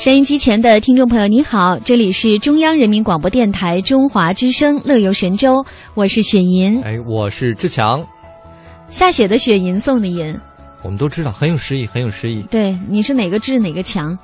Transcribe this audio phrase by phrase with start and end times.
[0.00, 5.56] 收音机前的听众朋友，你好，这里是中央人民广播电台中华之声《乐游神州》，
[5.92, 6.82] 我是雪银。
[6.82, 8.02] 哎，我是志强。
[8.88, 10.34] 下雪的雪银送的银，
[10.80, 12.40] 我们都知道很有诗意，很有诗意。
[12.44, 14.18] 对，你是哪个志哪个强？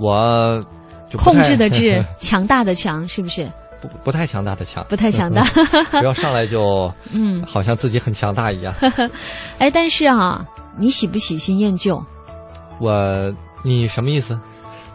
[0.00, 0.66] 我
[1.12, 3.48] 控制的 志，强大的强，是不是？
[3.80, 5.44] 不不太强大的强，不太强大。
[5.96, 8.74] 不要上来就 嗯，好像自己很强大一样。
[9.58, 10.44] 哎，但是啊，
[10.76, 12.02] 你喜不喜新厌旧？
[12.80, 14.36] 我，你什么意思？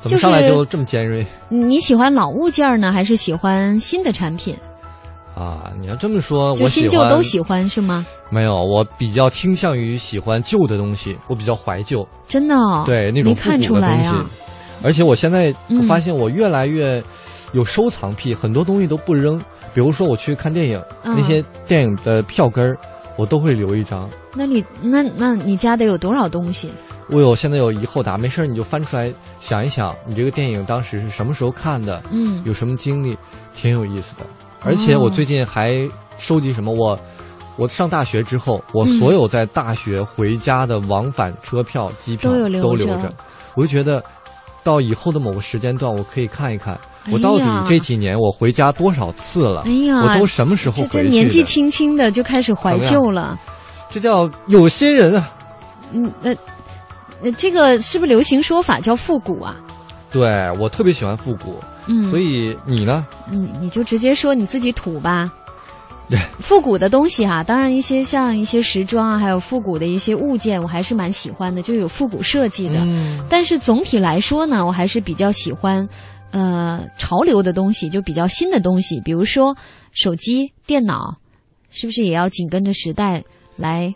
[0.04, 1.26] 怎么上来就这么尖锐？
[1.48, 4.54] 你喜欢老物件呢，还是喜欢新的产品？
[5.34, 8.06] 啊，你要这么说，我新旧都喜欢是吗？
[8.30, 12.08] 没有，我比较倾向于喜欢旧的东西，我比较怀旧。
[12.28, 12.56] 真的？
[12.86, 14.10] 对，那种复古的东西。
[14.84, 15.56] 而且我现在
[15.88, 17.02] 发现，我越来越
[17.54, 19.40] 有收藏癖，很多东西都不扔。
[19.74, 22.78] 比如说，我去看电影，那些电影的票根儿，
[23.18, 24.08] 我都会留一张。
[24.36, 26.70] 那你那那你家得有多少东西？
[27.14, 28.18] 我有，现在有疑惑答。
[28.18, 32.02] 没事你就翻出来想一想，你这个电影当时是什么时候看的？
[32.12, 33.18] 嗯，有什么经历，
[33.56, 34.24] 挺有意思的。
[34.62, 36.74] 而且我最近还收集什么？
[36.74, 37.00] 我
[37.58, 43.14] 我上大学之后，我所有在大学回家的往返车票、机票都留着，
[43.56, 44.04] 我就觉得。
[44.66, 46.80] 到以后的某个时间段，我可以看一看，
[47.12, 49.62] 我到底这几年我回家多少次了？
[49.66, 50.90] 哎呀，我都什么时候回去？
[50.90, 53.38] 这年纪轻轻的就开始怀旧了，
[53.90, 55.34] 这叫有心人啊！
[55.92, 56.38] 嗯，那呃，
[57.32, 59.56] 这个是不是流行说法叫复古啊？
[60.12, 61.56] 对我特别喜欢复古，
[61.88, 63.06] 嗯，所以你呢？
[63.32, 65.32] 嗯，你就直接说你自己土吧。
[66.38, 72.76] 复古的东西哈，当然一些像一些时装啊，还有复古的一些物件，我还是蛮喜欢的，就有复古设计的。
[72.80, 75.88] 嗯但是总体来说呢，我还是比较喜欢，
[76.32, 79.56] 呃，潮流的东西，就比较新的东西，比如说
[79.92, 81.18] 手机、电脑，
[81.72, 83.24] 是不是也要紧跟着时代
[83.56, 83.92] 来？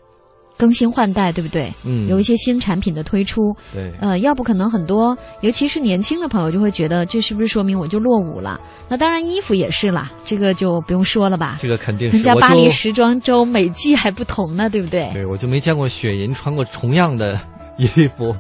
[0.58, 1.72] 更新换代，对不对？
[1.86, 8.60] 嗯，有一些新产品的推出，对，呃，要不可能很多，尤其是年轻的朋友就会觉得，这是不是说明我就落伍了？
[8.90, 11.58] 那当然，衣服也是啦，这个就不用说了吧？
[11.60, 15.10] 这个肯定，人家巴黎时装周每季还不同呢，对不对？
[15.14, 17.40] 对，我就没见过雪银穿过重样的
[17.78, 17.86] 衣
[18.18, 18.36] 服，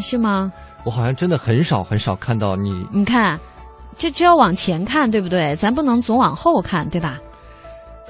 [0.00, 0.52] 是吗？
[0.84, 2.84] 我好像真的很少很少看到你。
[2.90, 3.38] 你看，
[3.96, 5.54] 这只要往前看，对不对？
[5.54, 7.18] 咱不能总往后看，对吧？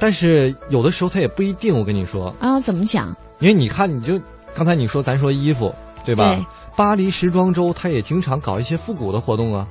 [0.00, 3.14] 但是有的时候他也不一定，我跟你说啊，怎么讲？
[3.42, 4.18] 因为你看，你就
[4.54, 6.38] 刚才你说咱说衣服，对吧？
[6.76, 9.66] 巴黎时装周，它也经常搞一些复古的活动啊。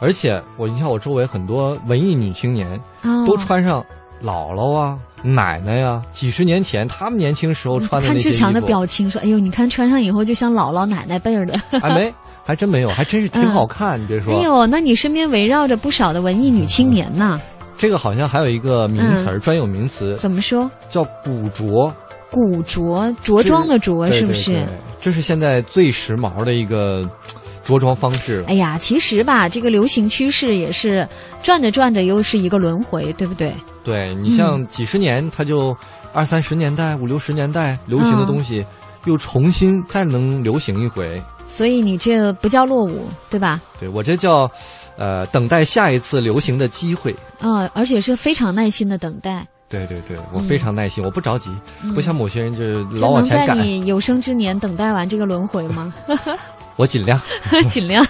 [0.00, 2.80] 而且我你看，我周围很多文艺女青年，
[3.26, 3.84] 都穿上
[4.22, 11.52] 姥姥啊、奶奶呀，几十年前他们年轻时候穿的那些看志强的表情说：“哎呦，你看穿上以后就像姥姥奶奶辈儿的。
[11.78, 14.00] ”还没，还真没有，还真是挺好看。
[14.00, 14.32] 你别说。
[14.34, 17.38] 哎呦，那你身边围绕着不少的文艺女青年呢。
[17.76, 20.16] 这个好像还有一个名词儿，专有名词。
[20.16, 20.70] 怎么说？
[20.88, 21.92] 叫古着。
[22.30, 24.66] 古着着装的着是不是？
[25.00, 27.08] 这是现在最时髦的一个
[27.64, 28.44] 着装方式。
[28.46, 31.06] 哎呀，其实吧，这个流行趋势也是
[31.42, 33.54] 转着转着又是一个轮回，对不对？
[33.82, 35.76] 对你像几十年，它就
[36.12, 38.64] 二三十年代、五六十年代流行的东西，
[39.06, 41.20] 又重新再能流行一回。
[41.46, 43.60] 所以你这不叫落伍，对吧？
[43.78, 44.50] 对我这叫，
[44.96, 47.14] 呃，等待下一次流行的机会。
[47.40, 49.46] 啊，而且是非常耐心的等待。
[49.70, 51.48] 对对对，我非常耐心，我不着急，
[51.94, 53.56] 不像某些人就是老往前赶。
[53.56, 55.94] 在你有生之年等待完这个轮回吗？
[56.76, 57.20] 我尽量，
[57.68, 58.04] 尽量。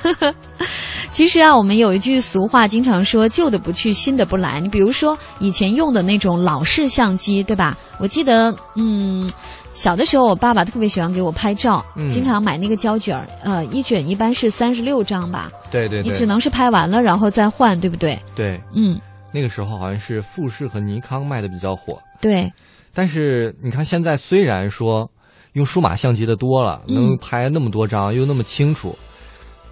[1.10, 4.60] 其实啊，我们有一句俗话，经常说“旧的不去，新的不来”。
[4.62, 7.76] 你比如说以前用的那种老式相机，对吧？
[7.98, 9.28] 我记得，嗯，
[9.74, 15.50] 小的时候我爸爸特别喜欢给我拍照，经常买那个胶卷儿，呃，一卷一般是三十六张吧？
[15.70, 16.00] 对对。
[16.02, 18.16] 你只能是拍完了然后再换，对不对？
[18.36, 18.60] 对。
[18.72, 18.98] 嗯。
[19.32, 22.52] 那个时候好像是富士和尼康卖的比较火，对。
[22.92, 25.08] 但是你看现在虽然说
[25.52, 28.98] 用数码相机的多了，能拍那么多张又那么清楚，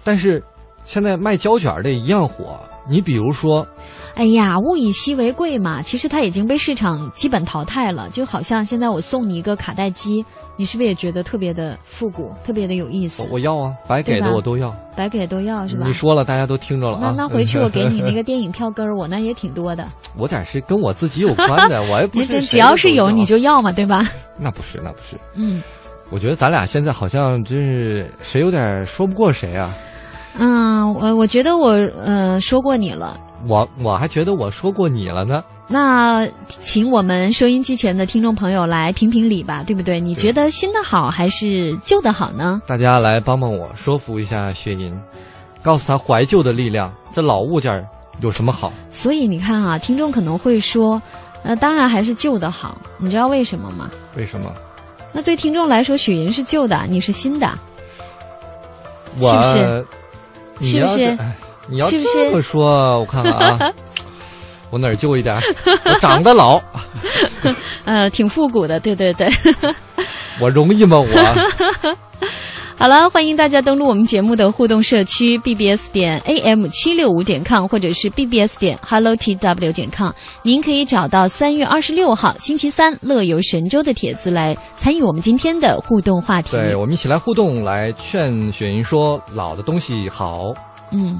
[0.03, 0.41] 但是
[0.85, 2.59] 现在卖胶卷的一样火。
[2.87, 3.67] 你比如说，
[4.15, 8.09] 哎呀，物以稀为贵嘛，其实它已经被市场基本淘汰了。
[8.09, 10.25] 就好像现在我送你一个卡带机，
[10.59, 13.25] 你是不是也觉得特别的复古，特别的有意思？
[13.31, 15.87] 我要啊，白给的我都要，白给都要是吧？
[15.87, 17.13] 你说了，大家都听着了啊。
[17.15, 19.87] 那那回去我给你那个电影票根儿，我那也挺多的。
[20.19, 22.41] 我点是跟我自己有关的， 我也不是。
[22.41, 24.05] 只要是有你就要嘛，对吧？
[24.37, 25.17] 那不是，那不是。
[25.33, 25.63] 嗯，
[26.09, 29.73] 我觉得咱俩现在好像真是谁有点说不过谁啊。
[30.37, 31.69] 嗯，我我觉得我
[32.03, 33.17] 呃说过你了，
[33.47, 35.41] 我我还觉得我说过你了呢。
[35.71, 39.99] 那请我们收音机前的听众朋友来评评理吧，对不对？
[39.99, 42.59] 你觉得新的好还是旧的好呢？
[42.65, 44.99] 大家来帮帮我，说服一下雪银，
[45.61, 47.87] 告诉他怀旧的力量，这老物件
[48.19, 48.73] 有什么好？
[48.89, 50.99] 所以你看啊，听众可能会说，
[51.43, 52.81] 呃，当然还是旧的好。
[52.97, 53.91] 你知道为什么吗？
[54.17, 54.51] 为什么？
[55.13, 57.47] 那对听众来说，雪银是旧的，你是新的，
[59.21, 59.85] 是不是？
[60.61, 61.17] 是不是？
[61.71, 63.71] 你要这么说，我看看啊，
[64.69, 65.35] 我哪儿旧一点？
[65.85, 66.61] 我长得老，
[67.85, 69.29] 呃，挺复古的，对对对。
[70.39, 70.97] 我容易吗？
[70.99, 71.07] 我。
[72.77, 80.11] 好了，欢迎大家登录我们节目的互动社区 bbs 点 am 七六五点 com，或者是 bbs 点 hello tw 点 com。
[80.43, 86.55] 您可以找到三月二十六号星期三乐游神州的帖子来参与我们今天的互动话题。
[86.55, 90.53] 对，我们一起来互动，来劝雪莹说老的东西好。
[90.93, 91.19] 嗯。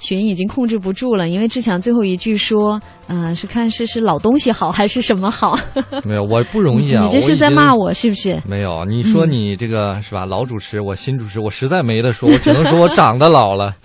[0.00, 5.56] 雪莹已经控制不住了，因为志强最后一句说：“嗯，是看是是老东西好还是什么好？”
[6.04, 7.04] 没有，我不容易啊！
[7.04, 8.40] 你这是在骂我是不是？
[8.44, 10.26] 没有，你说你这个是吧？
[10.26, 13.74] 老主持，我新主持，我实在没得说，我只能说我长得老了。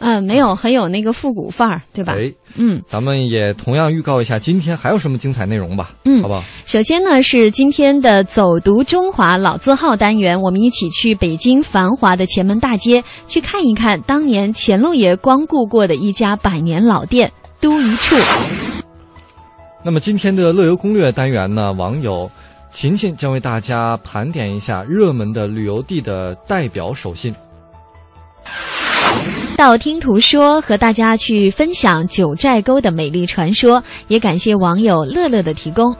[0.00, 2.14] 嗯，没有，很有那个复古范儿，对吧？
[2.16, 5.90] 哎，嗯，咱们也同样预告一下，今天还有什么精彩内容吧？
[6.04, 6.42] 嗯，好不好？
[6.66, 17.30] 首先呢，是今天的走读中华老字号单元，我们一起去北京繁华的前门大街，去看一看当年乾隆爷光顾过的一家百年老店——
[17.60, 18.16] 都一处。
[19.82, 22.30] 那么今天的乐游攻略单元呢，网友
[22.72, 27.34] 琴琴将为大家盘点一下热门的旅游地的代表手信。
[29.56, 35.94] 道听途说，和大家去分享九寨沟的美丽传说，也感谢网友乐乐的提供。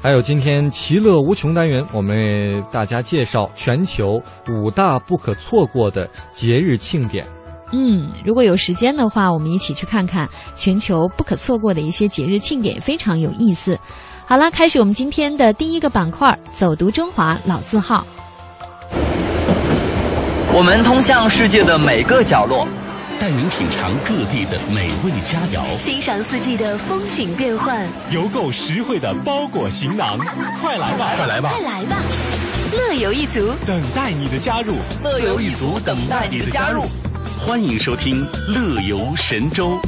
[0.00, 7.26] 还有今天其乐无穷单元，我们为大家介绍全球五大不可错过的节日庆典。
[7.72, 13.78] 嗯，如果有时间的话，我们一起去看看全球不可错过的一些节日庆典，非常有意思。
[14.26, 18.04] 好了，开始我们今天的第一个板块——走读中华老字号。
[20.54, 22.68] 我们通向世界的每个角落，
[23.18, 30.18] 带您品尝各地的美味佳肴，欣赏四季的风景变幻，邮购实惠的包裹行囊。
[30.60, 31.96] 快来吧，快来吧，快来吧！
[32.70, 36.84] 乐游一族等待你的加入，乐游一族等待你的加入。
[37.40, 38.22] 欢迎收听
[38.52, 39.80] 《乐游神州》。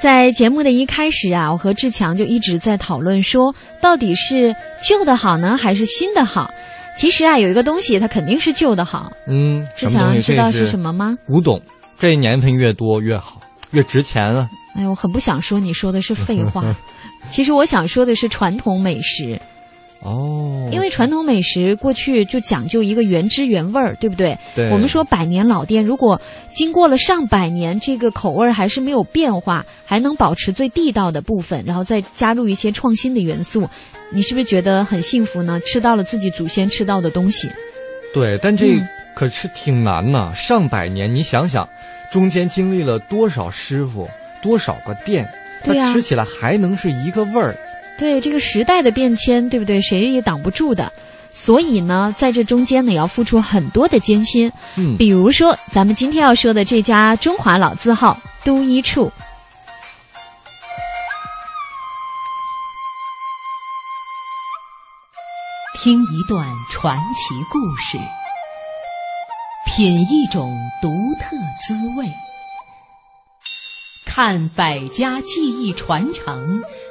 [0.00, 6.50] 在节目的一开始啊，我和志强就一直在讨论说，到底是旧的好呢，还是新的好？
[6.96, 9.12] 其实啊，有一个东西它肯定是旧的好。
[9.28, 11.18] 嗯，志强知道是什么吗？
[11.26, 11.60] 古董，
[11.98, 13.42] 这年份越多越好，
[13.72, 14.48] 越值钱啊！
[14.74, 16.64] 哎，我很不想说你说的是废话，
[17.30, 19.38] 其实我想说的是传统美食。
[20.02, 24.36] 哦，因为传统美食过去就讲究一个原汁原味儿，对不对？
[24.54, 24.70] 对。
[24.70, 26.20] 我们说百年老店，如果
[26.54, 33.68] 经过了上百年，这个口味还是没有变化，还能保持最地道的部分，然后再加入一些创新的元素，
[34.10, 35.60] 你是不是觉得很幸福呢？
[35.60, 37.50] 吃到了自己祖先吃到的东西。
[38.14, 38.66] 对，但这
[39.14, 40.32] 可是挺难呐！
[40.34, 41.68] 上百年，你想想，
[42.10, 44.08] 中间经历了多少师傅，
[44.42, 45.28] 多少个店，
[45.62, 47.54] 它吃起来还能是一个味儿。
[48.00, 49.78] 对这个时代的变迁，对不对？
[49.82, 50.90] 谁也挡不住的。
[51.34, 54.50] 所以呢，在这中间呢，也要付出很多的艰辛。
[54.76, 59.12] 嗯，比如说咱们今天要说的这家中华老字号都一处。
[65.82, 67.98] 听一段传奇故事，
[69.66, 70.88] 品一种独
[71.20, 72.06] 特滋味，
[74.04, 76.62] 看百家技艺传承，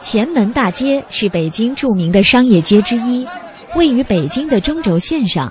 [0.00, 3.26] 前门大街是北京著名的商业街之一，
[3.76, 5.50] 位于北京的中轴线上，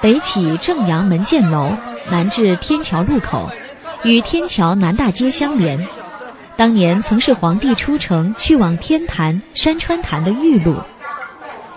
[0.00, 1.72] 北起正阳门箭楼，
[2.10, 3.48] 南至天桥路口，
[4.04, 5.78] 与天桥南大街相连。
[6.56, 10.76] 当年曾是皇帝出城去往天坛、山川坛的御路。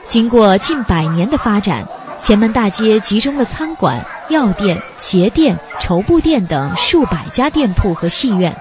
[0.05, 1.85] 经过近百年的发展，
[2.21, 8.55] 前门大街集中了餐馆、药店、鞋店、绸布店等数百家店铺和戏院，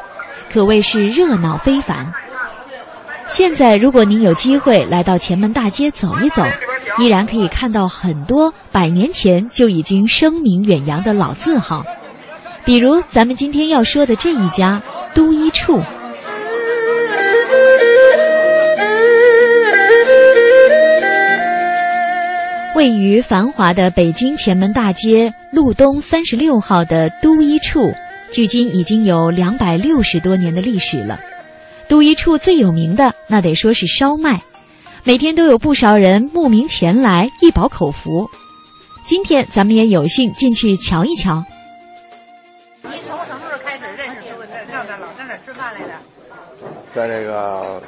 [0.52, 2.12] 可谓是热闹非凡。
[3.28, 6.42] 现在，如果您有机会来到前门大街走一走，
[6.98, 11.84] 依然可以看到很多百年前就已经声名远扬的老字号，
[12.64, 14.82] 比如咱们今天要说的这一家
[15.14, 15.80] 都一处。
[22.74, 27.92] 位于繁华的北京前门大街路东三十六号的都一处，
[28.32, 31.20] 距今已经有两百六十多年的历史了。
[31.88, 34.40] 都一处最有名的，那得说是烧麦，
[35.02, 38.30] 每天都有不少人慕名前来一饱口福。
[39.04, 41.44] 今天咱们也有幸进去瞧一瞧。
[42.82, 45.94] 您从什么时候开始认识这个在这儿老在这儿吃饭来的？
[46.94, 47.82] 在这个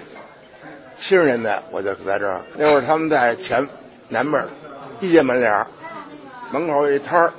[0.99, 3.65] 七十年代我就在这儿，那会儿他们在前
[4.09, 4.49] 南门
[5.01, 5.65] 一进门脸
[6.51, 7.33] 门口有一摊儿，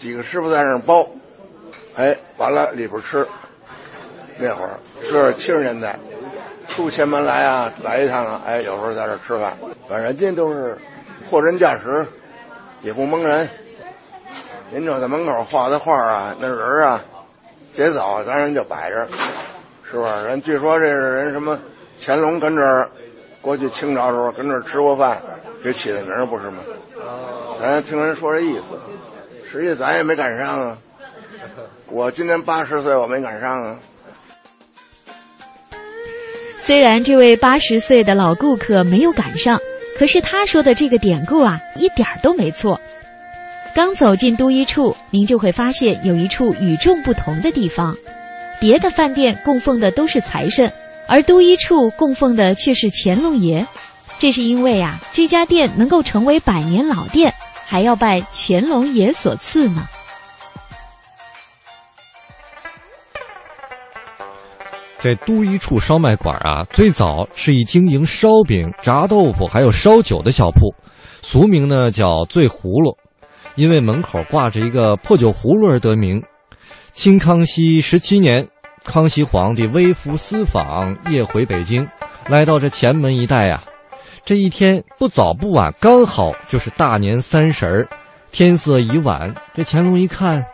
[0.00, 1.06] 几个师傅在那儿包，
[1.96, 3.26] 哎，完了里边吃。
[4.38, 5.98] 那会儿是七十年代，
[6.68, 9.56] 出前门来啊，来一趟啊，哎，有时候在这吃饭。
[9.88, 10.76] 反正人家都是。
[11.30, 12.06] 货真价实，
[12.82, 13.48] 也不蒙人。
[14.70, 17.02] 您瞅在门口画的画啊，那人啊，
[17.74, 19.08] 别走咱人就摆着，
[19.90, 19.96] 是。
[19.96, 20.24] 不是？
[20.26, 21.12] 人据说这是。
[21.12, 21.58] 人什么
[21.98, 22.90] 乾隆跟这儿
[23.40, 25.22] 过去清朝时候跟这儿吃过饭，
[25.64, 26.50] 给起的名不是。
[26.50, 26.62] 吗？
[27.58, 28.62] 咱听人说这意思，
[29.50, 30.78] 实际咱也没赶上啊。
[31.92, 33.78] 我今年八十岁，我没赶上啊。
[36.58, 39.60] 虽然这位八十岁的老顾客没有赶上，
[39.98, 42.80] 可是他说的这个典故啊，一点都没错。
[43.74, 47.94] 刚走进都一处，您就会发现有一处与众不同的地方。
[48.58, 50.72] 别的饭店供奉的都是财神，
[51.06, 53.66] 而都一处供奉的却是乾隆爷。
[54.18, 57.34] 这是因为啊，这家店能够成为百年老店，
[57.66, 59.86] 还要拜乾隆爷所赐呢。
[65.02, 70.72] 这都一处烧麦馆啊，最早是以经营烧饼、炸豆腐还有烧酒的小铺，
[71.22, 72.96] 俗名呢叫醉葫芦，
[73.56, 76.22] 因为门口挂着一个破酒葫芦而得名。
[76.92, 78.46] 清康熙十七年，
[78.84, 81.84] 康熙皇帝微服私访，夜回北京，
[82.28, 83.60] 来到这前门一带啊。
[84.24, 87.88] 这一天不早不晚，刚好就是大年三十儿，
[88.30, 89.34] 天色已晚。
[89.52, 90.44] 这乾隆一看，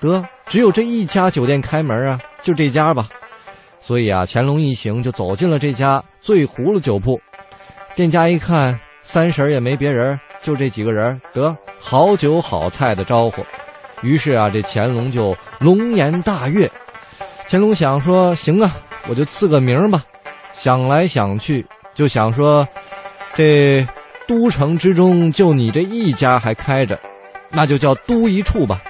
[0.00, 3.06] 得只有这一家酒店开门啊，就这家吧。
[3.86, 7.20] 所以啊，乾隆一行就走进了这家醉葫芦酒铺。
[7.94, 13.46] 店家一看，三婶也没别人，就这几个人，得好酒好菜的招呼。
[14.02, 16.68] 于是啊，这乾隆就龙颜大悦。
[17.46, 18.76] 乾隆想说：“行啊，
[19.08, 20.02] 我就赐个名吧。”
[20.52, 21.64] 想来想去，
[21.94, 22.66] 就想说
[23.36, 23.86] ：“这
[24.26, 26.98] 都城之中，就你这一家还开着，
[27.50, 28.82] 那就叫都一处吧。”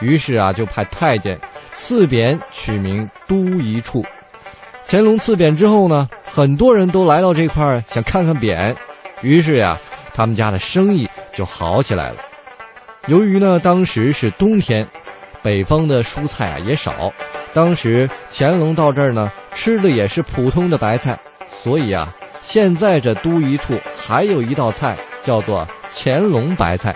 [0.00, 1.38] 于是啊，就派太监。
[1.72, 4.04] 赐匾取名都一处，
[4.86, 8.74] 乾隆赐匾之后呢，很多人都来到这块想看看匾，
[9.22, 9.78] 于是呀，
[10.12, 12.16] 他们家的生意就好起来了。
[13.06, 14.86] 由于呢，当时是冬天，
[15.42, 17.10] 北方的蔬菜啊也少，
[17.54, 26.94] 当时乾隆到这儿呢，吃的也是普通的白菜，所以啊，现在这都一处还有一道菜叫做乾隆白菜。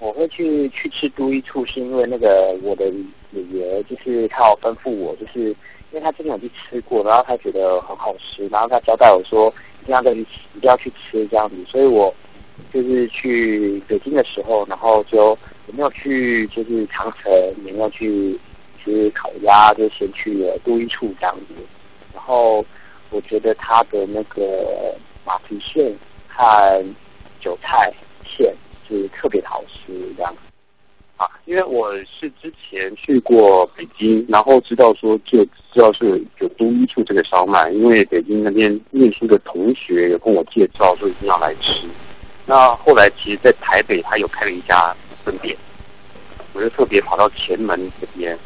[0.00, 2.86] 我会去去吃都一处，是因为那个我的
[3.32, 9.52] 爷爷就是他有吩咐我，就是因为他之前有去吃过，然后他觉得很好吃，然后他交代我说
[9.82, 12.14] 一定要再去一定要去吃这样子，所以我
[12.72, 17.30] 就是去北京的时候，然后就没有去就是长城，
[17.66, 18.38] 也没有去
[18.82, 21.54] 吃烤鸭，就先去了都一处这样子，
[22.14, 22.64] 然后
[23.10, 25.94] 我觉得他的那个马蹄线
[26.26, 26.82] 和
[27.38, 27.92] 韭菜
[28.24, 28.50] 馅。
[28.90, 30.34] 是特别的好吃这样，
[31.16, 41.88] 啊，因为我是之前去过北京，然后知道说就知道是有都一处这个烧麦，因为北京那边念书的同学有跟我介绍说一定要来吃。
[42.46, 44.92] 那后来其实，在台北他有开了一家
[45.24, 45.56] 分店，
[46.52, 48.36] 我就特别跑到前门这边，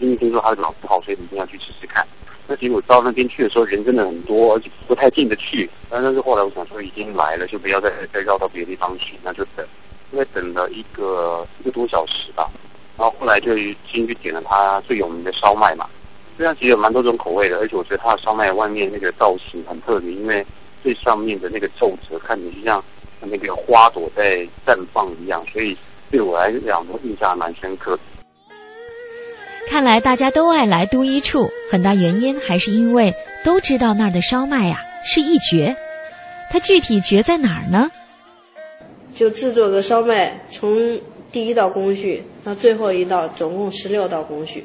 [0.00, 2.06] 因为听说他的老炮，所以一定要去吃吃看。
[2.46, 5.70] 那结果到那边去的时候，人真的很多，而且不太进得去。
[5.88, 9.64] 但是后来我想说，已经来了，就不要再再绕到别的地方去，那就等。
[10.14, 12.48] 因为等了一个一个多小时吧，
[12.96, 13.52] 然后后来就
[13.92, 15.88] 进去点了他最有名的烧麦嘛。
[16.38, 20.46] 这样其实有蛮多种口味的，而且我觉得他的烧麦外面那个造型很特别，因为
[20.84, 22.84] 最上面的那个皱褶看起来就像
[23.22, 25.76] 那个花朵在绽放一样，所以
[26.12, 27.98] 对我来讲都印象还蛮深刻。
[29.68, 33.12] 看来大家都爱来都一处，很大原因还是因为
[33.44, 35.74] 都知道那儿的烧麦呀是一绝。
[36.52, 37.90] 它具体绝在哪儿呢？
[39.14, 40.98] 就制作个烧麦，从
[41.30, 44.64] 第一道工序到最后一道，总共十六道工序。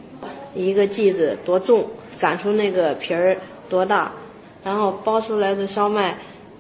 [0.56, 1.86] 一个剂子多重，
[2.20, 3.38] 擀出那个皮儿
[3.70, 4.12] 多大，
[4.64, 6.18] 然后包出来的烧麦，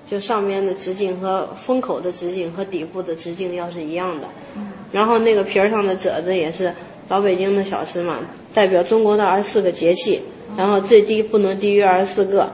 [0.07, 4.27] 就上面的直径和封口的直径和底部的直径要是一样的。
[4.91, 6.73] 然后那个皮儿上的褶子也是
[7.09, 8.19] 老北京的小吃嘛，
[8.53, 10.21] 代表中国的二十四个节气，
[10.55, 12.51] 然后最低不能低于二十四个，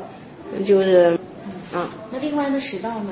[0.66, 1.20] 就是，
[1.74, 1.90] 啊。
[2.12, 3.12] 那另外的十道呢？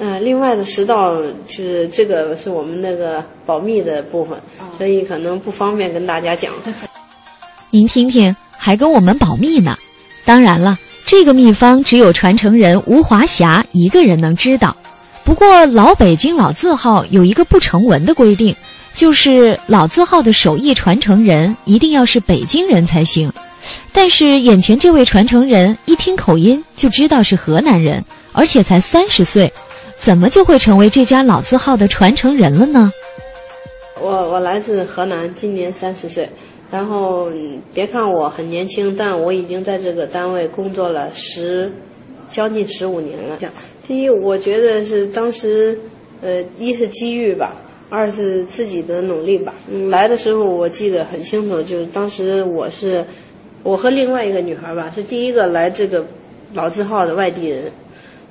[0.00, 4.38] 嗯，另外的十道就是这个是我们那个保密的部分，
[4.76, 6.52] 所以可能不方便跟大家讲。
[7.70, 9.76] 您听听，还跟我们保密呢。
[10.24, 14.76] 当然了，这个秘方只有传承人吴华霞一个人能知道。
[15.24, 18.54] 不过老北京老字号有一个不成文的规定，
[18.94, 23.32] 就是老字号的手艺传承人一定要是北京人才行。
[23.92, 29.52] 但是眼前这位传承人一听口音就知道是河南人，而且才三十岁。
[29.98, 32.92] 怎么就会成为这家老字号的传承人了呢？
[34.00, 36.28] 我我来自河南，今年三十岁。
[36.70, 37.28] 然后
[37.74, 41.72] 别看我很年轻，但我已经在这个单位工作了十
[42.30, 43.38] 将近十五年了。
[43.86, 45.78] 第一，我觉得是当时，
[46.22, 47.56] 呃，一是机遇吧，
[47.88, 49.52] 二是自己的努力吧。
[49.70, 53.04] 嗯，来的时候我记得很清楚，就是当时我是
[53.62, 56.06] 我和另外一个女孩吧，是第一个来这个
[56.54, 57.64] 老字号的外地人。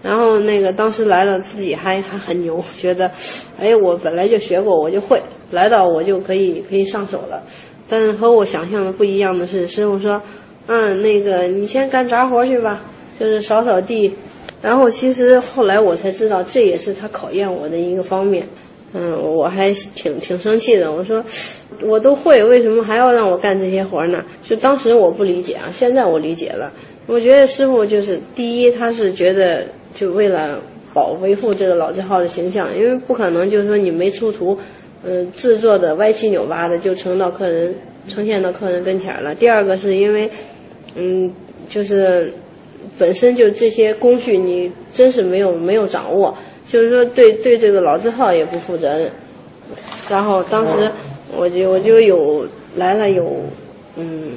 [0.03, 3.11] 然后那个当时来了，自己还还很牛，觉得，
[3.59, 5.19] 哎，我本来就学过，我就会，
[5.51, 7.41] 来到我就可以可以上手了。
[7.89, 10.21] 但是和我想象的不一样的是，师傅说，
[10.67, 12.83] 嗯，那个你先干杂活去吧，
[13.19, 14.13] 就是扫扫地。
[14.61, 18.47] 然后其实后来我才知道，这也是他考验我的一个方面。
[18.93, 21.23] 嗯，我还挺挺生气的，我说，
[21.83, 24.23] 我都会，为什么还要让我干这些活呢？
[24.43, 26.71] 就当时我不理解啊，现在我理解了。
[27.07, 29.65] 我觉得师傅就是第一，他是觉得。
[29.97, 30.59] 就为了
[30.93, 34.55] 保维护这个老字号的形象，因为不可能就是说你没出图，
[35.03, 37.73] 嗯，制作的歪七扭八的就呈到客人
[38.07, 39.33] 呈现到客人跟前了。
[39.33, 40.29] 第二个是因为，
[40.95, 41.33] 嗯，
[41.67, 42.31] 就是
[42.99, 46.35] 本身就这些工序你真是没有没有掌握，
[46.67, 49.09] 就是说对对这个老字号也不负责任。
[50.09, 50.89] 然后当时
[51.35, 53.23] 我就我就有来了有
[53.97, 54.33] 嗯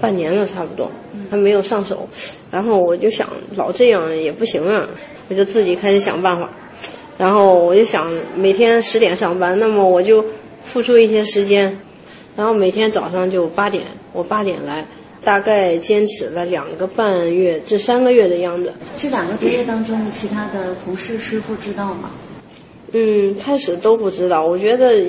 [0.00, 0.90] 半年了差不多。
[1.30, 2.08] 还没有上手，
[2.50, 4.88] 然后我就想老这样也不行啊，
[5.28, 6.48] 我就自己开始想办法，
[7.18, 10.24] 然后我就想每天十点上班，那么我就
[10.64, 11.78] 付出一些时间，
[12.34, 13.84] 然后每天早上就八点，
[14.14, 14.86] 我八点来，
[15.22, 18.72] 大概坚持了两个半月至三个月的样子。
[18.96, 22.10] 这两个多月当中，其他的同事师傅知道吗？
[22.92, 24.46] 嗯，开始都不知道。
[24.46, 25.04] 我觉得，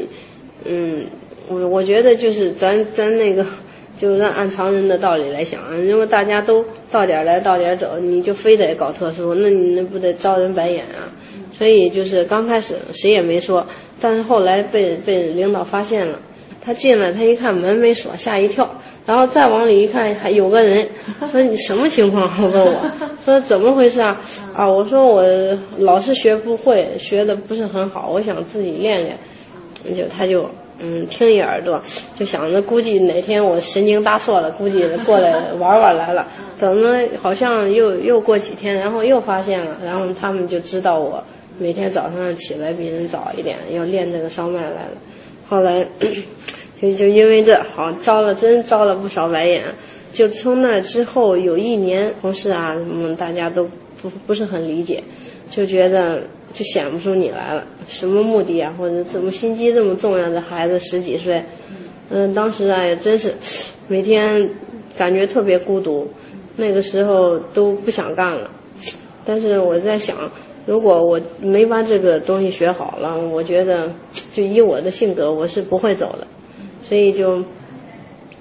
[0.65, 1.05] 嗯，
[1.47, 3.45] 我我觉得就是咱咱那个。
[3.99, 11.11] 就让按常人的道理来想，如果大家都到点来到点走，你就非得搞特殊，那你那不得招人白眼啊？
[11.57, 13.67] 所以就是刚开始谁也没说，
[13.99, 16.17] 但是后来被被领导发现了，
[16.63, 18.69] 他进来他一看门没锁，吓一跳，
[19.05, 20.87] 然后再往里一看还有个人，
[21.29, 22.29] 说你什么情况？
[22.41, 22.81] 问我，
[23.25, 24.21] 说怎么回事啊？
[24.53, 25.21] 啊，我说我
[25.77, 29.17] 老是学不会，学的不是很好，我想自己练练，
[29.93, 30.49] 就他就。
[30.81, 31.81] 嗯，听一耳朵，
[32.17, 36.27] 就想着估计哪天我神经搭错了，估计过来玩玩来了。
[36.59, 41.23] 等着好像又又过几天，然后又发现了，然后他们就知道我
[41.57, 44.91] 每天早上起来比人早一点，要练这个烧麦来了。
[45.47, 45.85] 后来
[46.79, 49.63] 就就因为这好招了，真招了不少白眼。
[50.11, 53.65] 就从那之后有一年，同事啊什么大家都
[54.01, 55.03] 不不是很理解，
[55.51, 60.29] 就觉得就显不出你来了，什么目的啊，或者怎么心机这么重呀？
[60.29, 61.43] 这孩子十几岁，
[62.09, 63.33] 嗯，当时啊也真是
[63.87, 64.49] 每天
[64.97, 66.07] 感觉特别孤独，
[66.55, 68.49] 那个时候都不想干了。
[69.25, 70.31] 但是我在想，
[70.65, 73.91] 如果我没把这个东西学好了，我觉得
[74.33, 76.27] 就以我的性格，我是不会走的，
[76.83, 77.43] 所以就。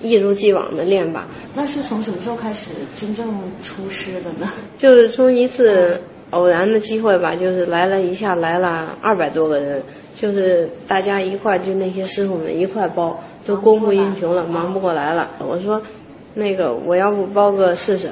[0.01, 1.27] 一如既往的练吧。
[1.57, 2.67] 那是从什么时候开始
[2.97, 3.29] 真正
[3.65, 4.49] 出师的呢？
[4.79, 9.83] 就是从一次偶然的机会吧，就是来了一下来了二百多个人，
[10.21, 15.31] 就是大家一块就那些师傅们一块包，都供不应求了，忙不过来了。
[15.39, 15.81] 我说，
[16.35, 18.11] 那个我要不包个试试？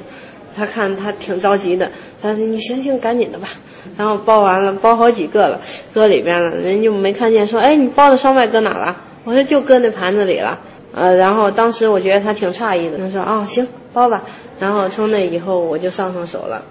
[0.57, 1.90] 他看他挺着急的，
[2.22, 3.48] 他说你行行赶紧的吧。
[3.96, 5.61] 然后包完了，包好几个了，
[5.92, 8.96] 搁里边了，人就没看见，说哎你包的烧麦搁哪了？
[9.24, 10.59] 我说就搁那盘子里了。
[10.94, 14.24] 呃，然后当时我觉得他挺诧异的，他说：“哦，行，包吧。”
[14.59, 16.64] 然后从那以后我就上上手了。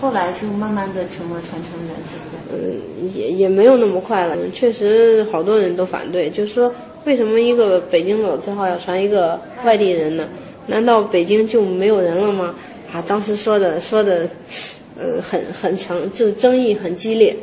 [0.00, 2.76] 后来就慢慢的成了传承人，对不对？
[3.00, 4.36] 嗯，也也没有那么快了。
[4.52, 6.72] 确实好多人都反对，就是说
[7.04, 10.28] 为什么一个北京老字号要传一个外地人呢？
[10.66, 12.54] 难道北京就没有人了吗？
[12.92, 14.28] 啊，当时说的说的，
[14.98, 17.36] 呃，很很强，就争议很激烈。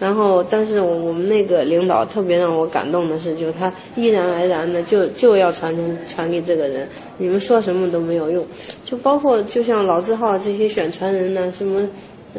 [0.00, 8.44] 然后，但是我们那个领导特别让我感动的是，就是他毅然而然的就就要传承传给这个人，你们说什么都没有用，
[8.84, 11.88] 就包括就像老字号这些选传人呢，什么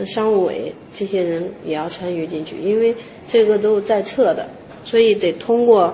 [0.06, 2.94] 商务委这些人也要参与进去，因为
[3.30, 4.46] 这个都是在册的，
[4.84, 5.94] 所以得通过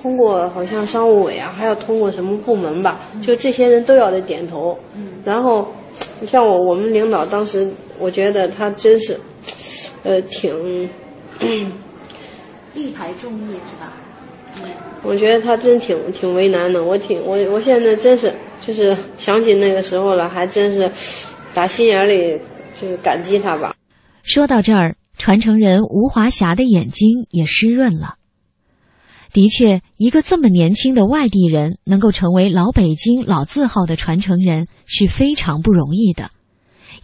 [0.00, 4.78] 通过好像商务委啊，还要通过什么部门吧，就这些人都要得点头。
[5.24, 5.66] 然后，
[6.24, 7.68] 像我我们领导当时，
[7.98, 9.18] 我觉得他真是，
[10.02, 10.88] 呃，挺。
[12.74, 13.92] 力排众议是吧？
[15.02, 20.90] 我觉得他真挺挺为难的，我挺我我现在真是就是想起那个时候了，还真是
[21.54, 22.38] 打心眼里
[22.80, 23.74] 就是感激他吧。
[24.22, 28.14] 说到这儿，传承人吴华霞的眼睛也湿润了。
[29.32, 36.28] 的确，一个这么年轻的外地人能够成为老北京老字号的传承人是非常不容易的。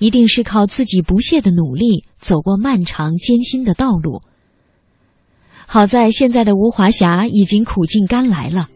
[0.05, 4.21] 一定是靠自己不懈的努力走过漫长艰辛的道路。
[5.67, 8.69] 好在现在的吴华霞已经苦尽甘来了。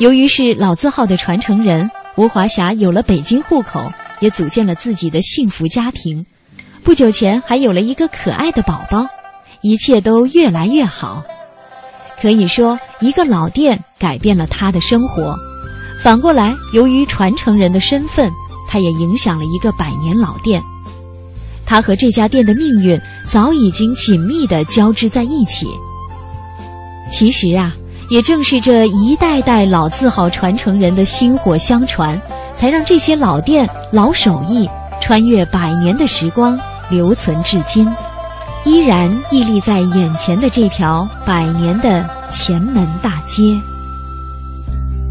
[0.00, 6.22] 由于是老字号的传承人，吴华霞有了北京户口，也组建了自己的幸福家庭。
[6.84, 9.06] 不久前还有了一个可爱的宝宝，
[9.62, 11.24] 一切都越来越好。
[12.20, 15.34] 可以说，一个老店改变了他的生活。
[16.02, 18.30] 反过来，由于传承人的身份。
[18.68, 20.62] 他也影响了一个百年老店，
[21.64, 25.66] 他和这家店的命运早已经紧密的交织在一起。
[27.12, 27.72] 其实啊，
[28.10, 32.20] 也正是这一代代老字号传承人的薪火相传，
[32.54, 34.68] 才让这些老店老手艺
[35.00, 36.58] 穿越百年的时光
[36.90, 37.88] 留存至今，
[38.64, 43.56] 依然屹立在眼前的这条百年的前门大街。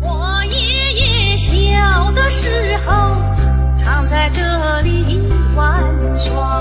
[0.02, 2.65] 我爷爷小的时候
[6.18, 6.55] 玩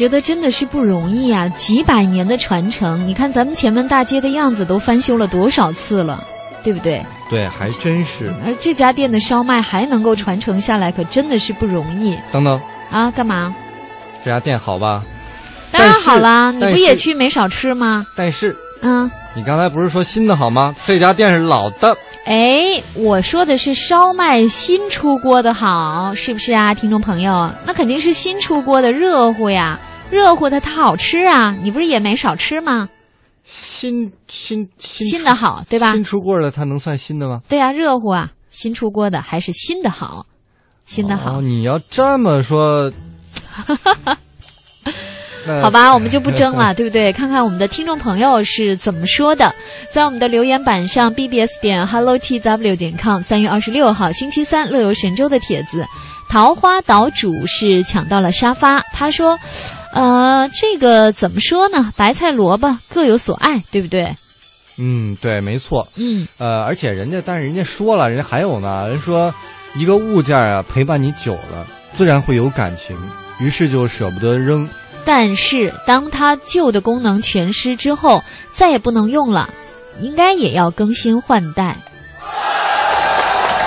[0.00, 1.46] 觉得真的是不容易啊！
[1.50, 6.24] 几百年的传承，你看咱们前门大街的样子都翻修了多少次了，
[6.64, 7.04] 对不对？
[7.28, 8.32] 对，还真是。
[8.42, 12.16] 而这家店的烧麦还能够传承下来，可真的是不容易。
[12.32, 12.58] 等等，
[12.90, 13.54] 啊，干嘛？
[14.24, 15.04] 这家店好吧？
[15.70, 18.06] 当然好啦，你不也去没少吃吗？
[18.16, 20.74] 但是，嗯，你刚才不是说新的好吗？
[20.86, 21.94] 这家店是老的。
[22.24, 27.50] 哎，我说的是烧麦新出锅的好，是不是啊，听众朋友？
[27.66, 29.78] 那肯定是新出锅的热乎呀，
[30.10, 31.56] 热乎的它好吃啊！
[31.62, 32.88] 你不是也没少吃吗？
[33.44, 35.92] 新新新新的好，对吧？
[35.92, 37.40] 新出锅的它能算新的吗？
[37.48, 40.26] 对啊，热乎啊，新出锅的还是新的好，
[40.84, 41.38] 新的好。
[41.38, 42.92] 哦，你要这么说。
[45.62, 47.12] 好吧，我们就不争了， 对不对？
[47.12, 49.52] 看看我们的听众朋友是怎么说的，
[49.90, 55.84] 在我们的留言板上，bbs 点 hello tw 点 com，三月二十六号星期三，乐游神州的帖子，
[56.30, 58.80] 桃花岛主是抢到了沙发。
[58.92, 59.36] 他说
[59.92, 61.92] ：“呃，这个怎么说呢？
[61.96, 64.14] 白菜萝卜各有所爱，对不对？”
[64.78, 65.88] 嗯，对，没错。
[65.96, 69.34] 嗯，呃，而且人家，但是人家说了，人家还有呢，人说
[69.74, 71.66] 一个物件啊，陪伴你久了，
[71.96, 72.96] 自然会有感情，
[73.40, 74.68] 于是就舍不得扔。
[75.04, 79.50] 但是，当它旧的功能全失之后，再也不能用了，
[79.98, 81.76] 应该也要更新换代。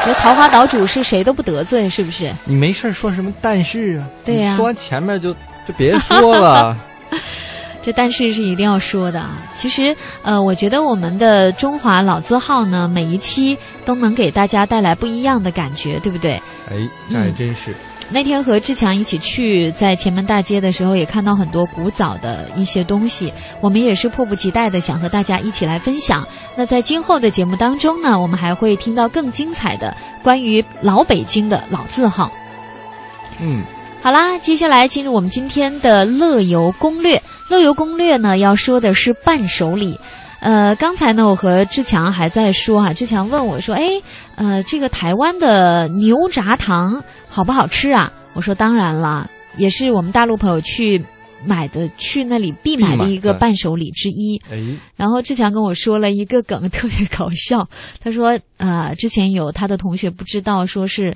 [0.06, 2.34] 这桃花岛主是谁都不得罪，是不是？
[2.44, 4.08] 你没事说什么但是啊？
[4.26, 6.78] 对呀，说完前面就就别说了。
[7.82, 9.32] 这但是是一定要说的啊！
[9.56, 16.42] 其实，呃，我觉得我们的中华老字号呢，每一期都能给大家带来不一样的感觉，对不对？
[16.72, 16.78] 哎，
[17.12, 17.76] 这还真是。
[18.10, 26.28] 那天和志强一起去在前门大街的时候，也看到很多古早的一些东西，我们也是迫不及待的想和大家一起来分享。
[26.56, 32.32] 那在今后的节目当中呢，我们还会听到更精彩的关于老北京的老字号。
[33.40, 33.64] 嗯，
[34.02, 37.20] 好啦，接下来进入我们今天的乐游攻略。
[37.50, 40.00] 乐游攻略呢，要说的是伴手礼。
[40.44, 43.88] 呃，刚才呢，我和志强还在说啊，志强问我说：“哎，
[44.36, 51.02] 呃，这个台湾的牛轧糖好不好吃啊？”我说：“当然了，也是我们大陆朋友去
[51.46, 54.62] 买的，去那里必买的一个伴手礼之一。”哎，
[54.98, 57.66] 然后志强跟我说了一个梗，特别搞笑。
[58.02, 61.16] 他说：“呃，之前有他的同学不知道，说是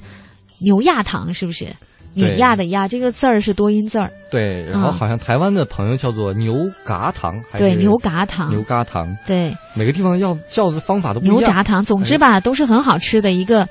[0.59, 1.67] 牛轧糖，是不是？”
[2.17, 4.65] 碾压的压这个字儿是多音字儿，对。
[4.69, 9.55] 然后好像台湾的朋友叫做牛轧糖，对，牛轧糖，牛轧糖，对。
[9.75, 11.37] 每个地方要叫的方法都不一样。
[11.37, 13.67] 牛轧糖，总之吧，都是很好吃的一个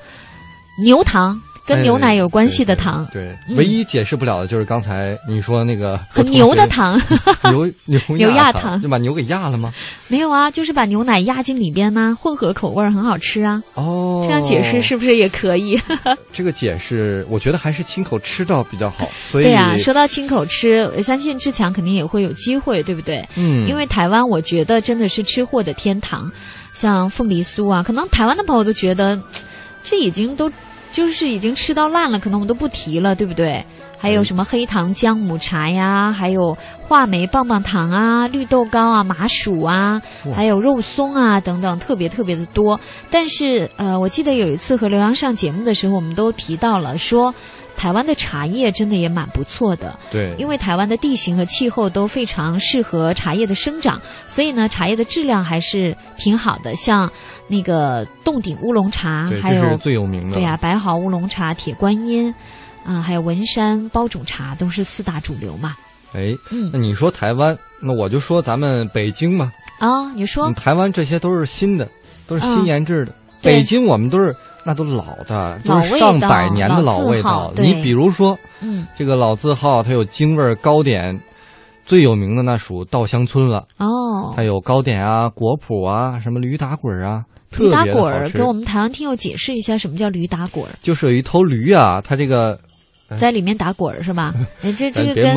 [0.83, 1.39] 牛糖。
[1.67, 6.99] 跟牛奶有关系的糖，对，唯一解释不了的就是刚才你说那个很牛的糖，
[7.51, 9.73] 牛牛 牛轧糖，就把牛给压了吗？
[10.07, 13.61] 没有啊，就是把牛奶压进里边呢，混合口味很好吃啊。
[13.73, 15.77] 哦，这样解释是不是也可以？
[16.31, 19.09] 这个解释，我觉得还是亲口吃到比较好。
[19.29, 23.27] 所以，对呀，说到亲口吃，我相信志强肯定也会有机会，对不对？
[23.35, 26.31] 嗯，因为台湾，我觉得真的是吃货的天堂，
[26.73, 29.19] 像凤梨酥啊，可能台湾的朋友都觉得
[29.83, 30.49] 这已经都。
[30.97, 33.63] 就是已经吃到烂了，可能我们都不提了，对不对？
[33.99, 40.01] 还有什么黑糖姜母茶呀，还有话梅棒棒糖啊，绿豆糕啊，麻薯啊，
[40.35, 42.79] 还有肉松啊等等，特别特别的多。
[43.11, 47.31] 但是呃，我记得有一次和刘洋上节目的时候，我们都提到了说。
[47.77, 56.75] 台湾的茶叶真的也蛮不错的，对，因为台湾的地形和气候都非常适合茶叶的生长，所以呢，茶叶的质量还是挺好的。
[56.75, 57.09] 像
[57.47, 62.33] 那个洞顶乌龙茶，还有最有名的，对呀，白毫乌龙茶、铁观音，
[62.83, 65.75] 啊，还有文山包种茶，都是四大主流嘛。
[66.13, 66.35] 哎，
[66.73, 69.51] 那你说台湾，那我就说咱们北京嘛。
[69.77, 71.87] 啊，你说台湾这些都是新的，
[72.25, 73.13] 都是新研制的。
[73.39, 74.35] 北京我们都是。
[74.67, 77.53] 那都老的，都是上百年的老味道。
[77.55, 81.17] 你比如说，嗯，这个老字号它有京味糕点，
[81.85, 83.63] 最有名的那属稻香村了。
[83.77, 87.23] 哦，它有糕点啊、果脯啊、什么驴打滚啊，
[87.57, 90.71] 驴打滚儿给我们台湾听友解释一下，什么叫驴打滚儿？
[90.81, 92.59] 就是有一头驴啊，它这个
[93.17, 94.35] 在里面打滚儿是吧？
[94.63, 95.33] 哎，这这个跟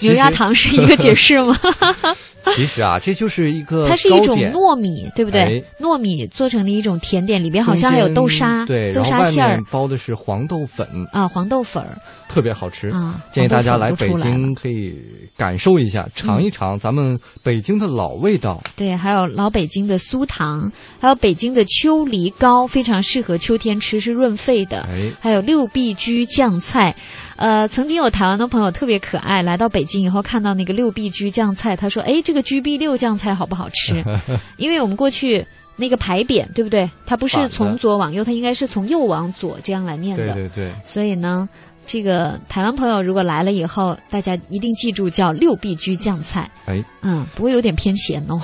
[0.00, 1.56] 牛轧糖是一个解释吗？
[2.54, 5.64] 其实啊，这就是一个它是一种糯米，对不对？
[5.80, 11.96] 糯米做成的一种甜点，里边好像还有豆沙，对，豆沙馅儿包的是黄豆粉啊，黄豆粉儿
[12.28, 13.22] 特别好吃啊！
[13.30, 14.94] 建议大家来北京可以
[15.36, 18.62] 感受一下，尝一尝咱们北京的老味道。
[18.76, 24.86] 对，还有老北京的酥糖，还有北京的秋梨糕，非常适合秋天吃，是润肺的。
[25.20, 26.94] 还有六必居酱菜。
[27.36, 34.02] 呃，曾经有台湾的朋友特别可爱，来到北京以后看到那个六必居酱菜，他说：“哎，这个居必六酱菜好不好吃？”
[34.56, 35.44] 因为我们过去
[35.76, 36.88] 那个牌匾，对不对？
[37.06, 40.34] 它不是从左往右，它应该是从右往左这样来念的。
[40.34, 40.72] 对对对。
[40.84, 41.48] 所以呢，
[41.86, 46.50] 这个台湾朋友如果来了以后，大家一定记住叫六必居酱菜。
[46.66, 48.38] 哎，嗯，不过有点偏咸哦，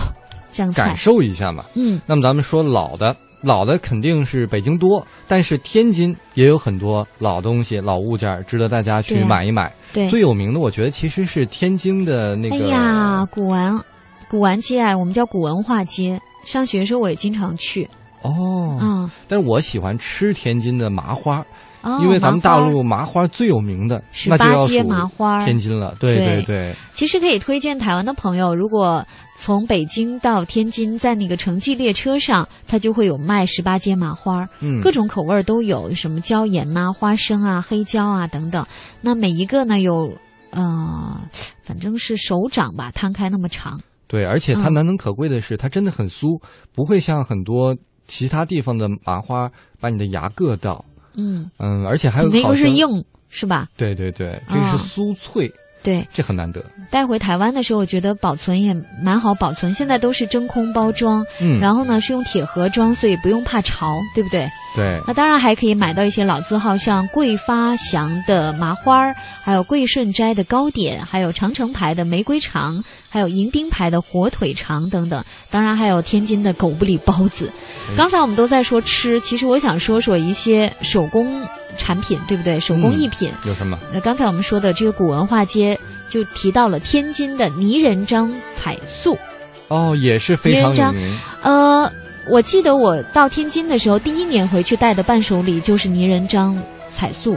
[0.51, 0.87] 酱菜。
[0.87, 1.64] 感受一下嘛。
[1.74, 9.72] 嗯，那么咱们说老的，老的肯定是北京多，但是天津也有很多老东西、老物件，值得大家去买一买。
[9.92, 12.57] 对，最有名的我觉得其实是天津的那个。
[12.57, 13.81] 哎呀，古玩，
[14.29, 16.20] 古玩街啊，我们叫古文化街。
[16.44, 17.88] 上学的时候我也经常去。
[18.22, 21.44] 哦，嗯，但是我喜欢吃天津的麻花。
[21.88, 25.96] 哦，因为咱们大陆麻花最有名的，十八街麻花，天津了。
[25.98, 26.74] 对对对。
[26.92, 29.05] 其实可以推荐台湾的朋友，如果
[29.37, 38.66] 从北京到天津，在那个城际列车上，它就会有卖十八街麻花，嗯，各种口味都有，什么椒盐呐、花生啊、黑椒啊等等。
[39.01, 40.12] 那每一个呢，有
[40.51, 41.20] 呃，
[41.62, 43.81] 反正是手掌吧，摊开那么长。
[44.07, 46.40] 对，而且它难能可贵的是，它真的很酥，
[46.74, 50.85] 不会像很多其他地方的麻花把你的牙硌到。
[51.18, 53.68] 嗯嗯，而且还有那个是硬是吧？
[53.76, 55.52] 对对对，这个是酥脆，
[55.83, 56.64] 对，这很难得。
[56.90, 59.74] 带回台湾的时候，我觉得保存也蛮好保存。
[59.74, 64.48] 现在都是真空包装，嗯，然后呢是用铁盒装，所以不用怕潮，对不对？
[64.74, 64.98] 对。
[65.07, 72.83] 那当然还可以买到一些老字号，像桂发祥的麻花还有桂顺斋的糕点，还有长城牌的玫瑰肠，
[73.19, 75.25] 还有迎宾牌的火腿肠等等。
[75.50, 77.50] 当然还有天津的狗不理包子。
[77.96, 81.42] 刚才我们都在说吃，其实我想说说一些手工
[81.77, 82.60] 产品，对不对？
[82.60, 83.77] 手工艺品、有什么？
[83.92, 85.77] 那刚才我们说的这个古文化街
[86.08, 89.19] 就提到了天津的泥人张彩塑。
[89.66, 91.19] 哦，也是非常有名。
[91.42, 91.90] 呃，
[92.31, 96.56] 我记得我到天津的时候，第一年回去带的伴手礼就是泥人张
[96.92, 97.37] 彩塑。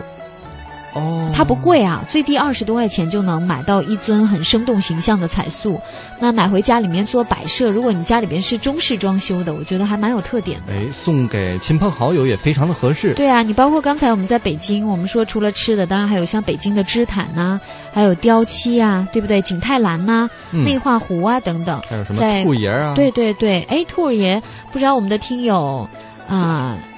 [0.93, 5.79] 哦，它不贵啊，最低二十多块钱就能买到一尊很生动形象的彩塑。
[6.19, 10.73] 那买回家里面做摆设，如果你家里边是中式装修的，我觉得还蛮有特点的。
[10.73, 13.13] 哎，送给亲朋好友也非常的合适。
[13.13, 17.61] 对啊，你包括刚才我们在北京，我们说除了吃的，当然还有像北京的织毯呐、啊，
[17.93, 19.41] 还有雕漆啊，对不对？
[19.41, 21.81] 景泰蓝呐、啊、嗯、内画壶啊等等。
[21.89, 22.93] 还有什么兔爷啊？
[22.95, 25.87] 对对对，哎，兔爷，不知道我们的听友
[26.27, 26.75] 啊。
[26.75, 26.90] 呃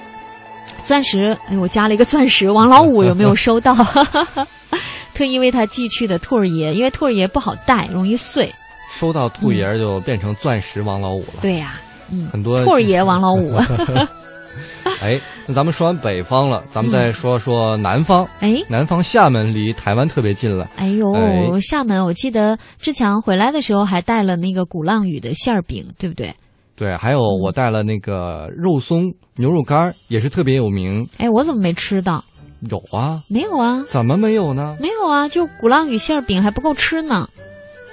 [0.86, 3.74] 钻石，哎，我加了一个钻石，王老五有没有收到？
[5.14, 8.52] 特意为他寄去的兔儿爷，因为兔儿爷不好带，容易碎。
[8.92, 11.40] 收到兔爷就变成钻石王老五了。
[11.40, 13.56] 对呀、啊，嗯，很多兔儿爷王老五。
[15.00, 18.24] 哎，那咱们说完北方了，咱们再说说南方。
[18.40, 20.68] 哎、嗯，南方厦门离台湾特别近了。
[20.76, 26.32] 哎呦，哎厦门，我记得志强回来的时候还带了那个鼓浪屿的馅儿饼，对不对？
[26.76, 31.08] 对，还有我带了那个肉松牛肉干，也是特别有名。
[31.18, 32.24] 哎，我怎么没吃到？
[32.68, 33.84] 有啊，没有啊？
[33.88, 34.76] 怎么没有呢？
[34.80, 37.28] 没有啊，就鼓浪屿馅饼还不够吃呢。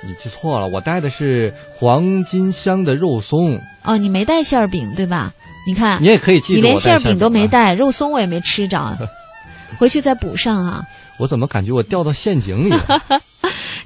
[0.04, 3.62] 你记错了，我带的是黄金香的肉松。
[3.84, 5.32] 哦，你没带馅饼对吧？
[5.68, 8.98] 你看，你也可以记住，你连馅饼都没带，肉松我也没吃着，
[9.78, 10.84] 回去再补上啊。
[11.20, 13.02] 我怎么感觉我掉到陷阱里了？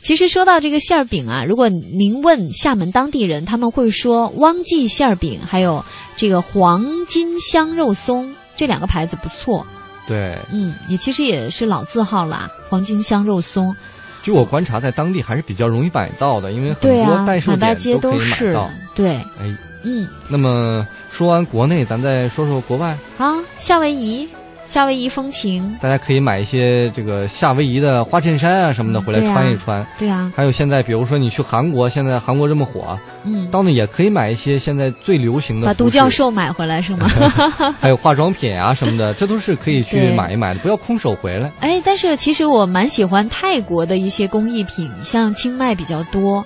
[0.01, 5.83] 其实说到这个馅儿饼啊，如果您问厦门当地人，他们会说汪记馅儿饼，还有
[6.15, 9.65] 这个黄金香肉松这两个牌子不错。
[10.07, 13.75] 对，嗯，也其实也是老字号啦，黄金香肉松。
[14.21, 18.69] 据我观察，在当地还是比较容易买到的，因为很多代售满大街都可以是买到。
[18.95, 20.07] 对，哎，嗯。
[20.29, 22.97] 那么说完国内，咱再说说国外。
[23.17, 24.27] 啊，夏威夷。
[24.67, 29.85] 夏威夷风情，大家可以买一些这个夏威夷的花衬衫啊什么的回来穿一穿。
[29.97, 35.67] 对啊，还有现在，比如说你去韩国，现在韩国这么火，嗯，到那也可以买一些现在最流行的。
[35.67, 37.07] 把独角兽买回来是吗？
[37.79, 41.51] 还有化妆品啊什么的， 这都是可以去买一买的，不要空手回来。
[41.59, 46.43] 哎，但是其实我蛮喜欢泰国的一些工艺品，像清迈比较多。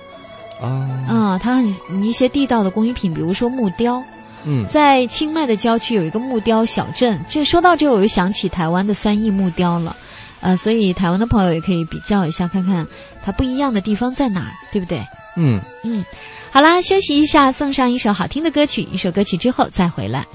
[0.60, 4.02] 啊，嗯，它很一些地道的工艺品，比如说木雕。
[4.44, 9.96] 嗯，在清迈的郊区有一个木雕小镇，这说到这我又想起台湾的三义木雕了，
[10.40, 12.86] 呃，所以台湾的朋友也可以比较一下，看看
[13.22, 15.04] 它不一样的地方在哪儿，对不对？
[15.36, 15.60] 嗯。
[15.84, 16.04] 嗯，
[16.50, 20.26] 好啦，休息一下，送上一首好听的歌曲，一首歌曲之后再回来。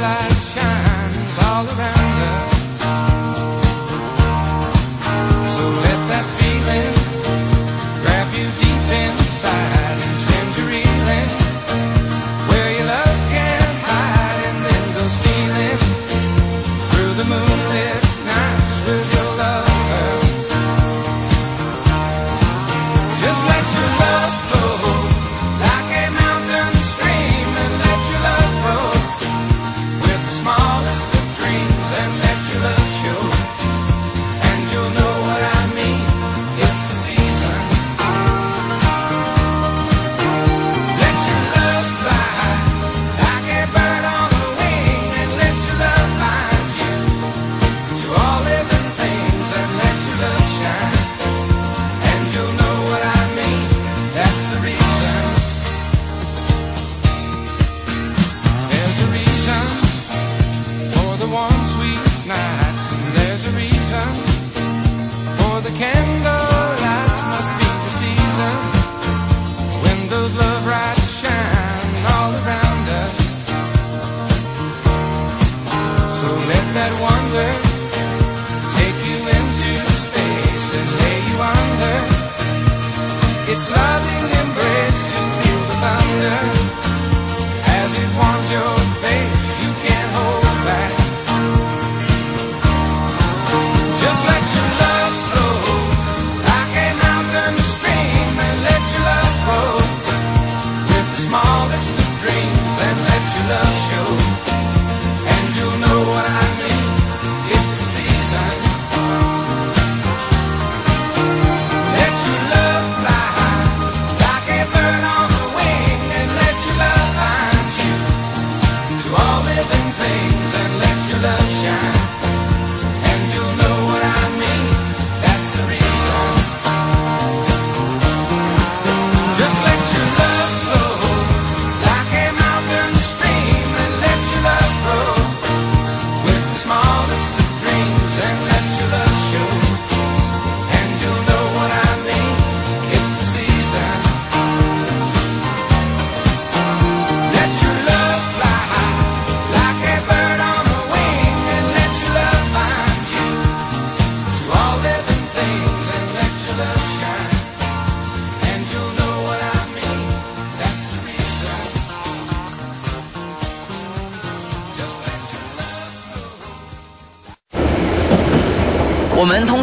[0.00, 1.99] Light shines all around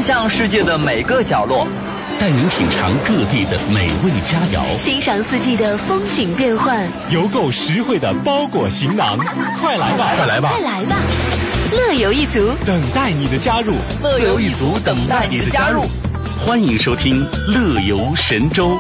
[0.07, 1.67] 向世界的每个角落，
[2.17, 9.17] 带您品尝各地的美味佳肴，欣赏四季的风景变换，邮购实惠的包裹行囊，
[9.59, 10.95] 快来吧，快来吧快，来吧！
[11.73, 13.73] 乐游一族，等待你的加入。
[14.01, 15.83] 乐游一族等待你的加入。
[16.39, 18.79] 欢迎收听《乐游神州》。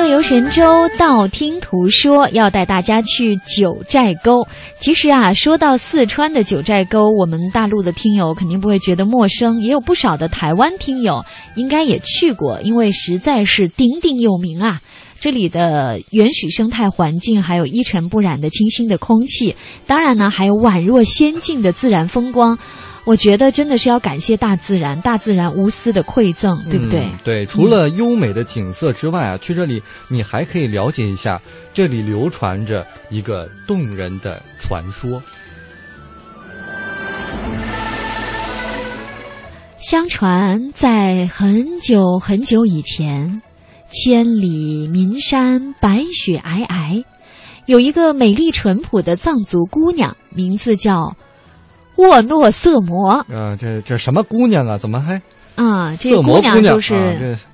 [0.00, 4.42] 乐游神州道听途说要带大家去九寨沟。
[4.78, 11.22] 其实啊，说到四川的九寨沟，我们大陆的听友肯定不会觉得陌生，也有不少的台湾听友
[11.54, 14.80] 应该也去过，因为实在是鼎鼎有名啊。
[15.20, 19.54] 这里的原始生态环境，还有一尘不染的清新的空气，
[19.86, 22.58] 当然呢，还有宛若仙境的自然风光。
[23.10, 27.00] 我觉得真的是要感谢大自然，大自然无私的馈赠，对不对？
[27.00, 31.42] 嗯对，除了优美的景色之外啊，去这里你还可以了解一下，
[31.74, 35.20] 这里流传着一个动人的传说。
[39.80, 43.42] 相传，在很久很久以前，
[43.90, 47.02] 千里岷山，白雪皑皑，
[47.66, 51.12] 有一个美丽淳朴的藏族姑娘，名字叫
[52.00, 53.24] 沃诺色魔。
[53.28, 54.76] 呃，这这什么姑娘啊？
[54.76, 55.20] 怎么还
[55.54, 56.94] 啊、这个姑娘就是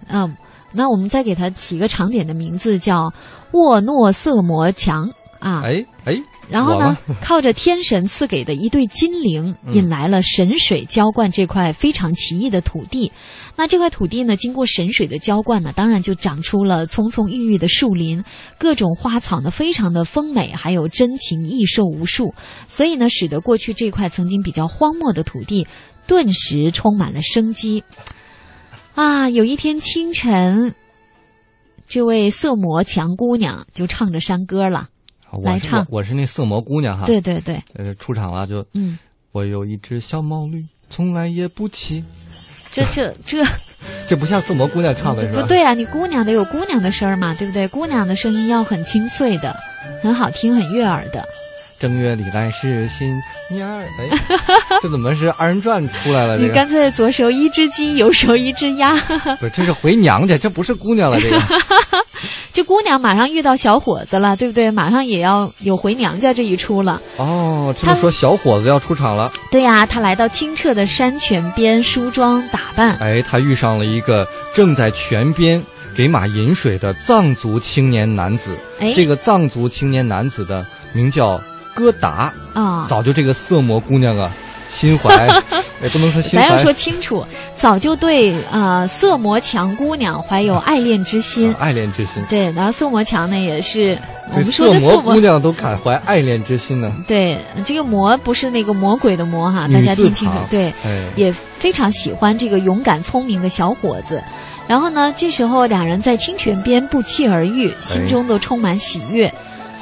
[0.06, 0.36] 啊嗯、
[0.72, 3.12] 那我们再给她起个长点的名字，叫
[3.52, 5.62] 沃诺色魔强啊。
[5.64, 6.16] 哎哎，
[6.48, 13.10] 然后呢，靠着天神赐给的一对金铃，嗯引来了神水浇灌这块非常奇异的土地。
[13.56, 18.22] 那这块土地呢，经过神水的浇灌呢，当然就长出了葱葱郁郁的树林，
[18.58, 22.34] 各种花草呢非常的丰美，还有珍禽异兽无数。
[22.68, 25.66] 所以呢，使得过去这块曾经比较荒漠的土地，
[26.06, 27.82] 顿时充满了生机。
[28.94, 30.74] 啊，有一天清晨，
[31.88, 34.88] 这位色魔强姑娘就唱着山歌了。
[35.32, 37.06] 我唱我我是那色魔姑娘哈。
[37.06, 38.98] 对对对，呃，出场了就，嗯，
[39.32, 42.04] 我有一只小毛驴，从来也不骑。
[42.70, 43.44] 这这这
[44.06, 45.42] 这不像色魔姑娘唱的是吧？
[45.42, 45.72] 不对啊！
[45.74, 47.66] 你姑娘得有姑娘的声儿嘛，对不对？
[47.68, 49.56] 姑娘的声音要很清脆的，
[50.02, 51.26] 很好听，很悦耳的。
[51.78, 53.14] 正月里来是新
[53.50, 54.38] 年儿，哎，
[54.82, 56.36] 这怎么是二人转出来了？
[56.36, 58.96] 这个你干脆左手一只鸡，右手一只鸭。
[59.38, 61.40] 不是，这是回娘家，这不是姑娘了，这个。
[62.52, 64.70] 这姑娘马上遇到小伙子了，对不对？
[64.70, 67.02] 马上也要有回娘家这一出了。
[67.16, 69.30] 哦，这么说小伙子要出场了。
[69.50, 72.96] 对呀、他来到清澈的山泉边梳妆打扮。
[72.96, 75.62] 哎，他遇上了一个正在泉边
[75.94, 78.56] 给马饮水的藏族青年男子。
[78.80, 80.64] 哎这个藏族青年男子的
[80.94, 81.38] 名叫
[81.76, 82.32] 戈达。
[82.54, 84.32] 啊早就这个色魔姑娘啊，
[84.70, 85.28] 心怀，
[85.82, 86.48] 也 不能说心怀。
[86.48, 87.24] 咱要说清楚，
[87.54, 91.54] 早就对呃色魔强姑娘怀有爱恋之心。
[91.58, 92.24] 爱恋之心。
[92.30, 93.98] 对，然后色魔强呢也是
[94.30, 96.90] 我对们说色魔的色魔姑娘都感怀爱恋之心呢。
[97.06, 100.34] 对，这个魔不是那个魔鬼的魔哈，大家听清楚。
[100.50, 104.22] 对，哎也非常喜欢这个勇敢聪明的小伙子。
[104.66, 109.32] 然后呢，这时候两人在清泉边不期而遇，心中都充满喜悦。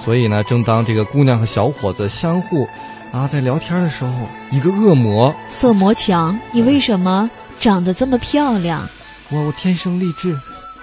[0.05, 2.69] 所以呢，正当这个姑娘和小伙子相互
[3.11, 4.13] 啊在聊天的时候，
[4.51, 8.87] 一个恶魔，色魔强，你为什么长得这么漂亮？
[9.31, 10.37] 我我天生丽质，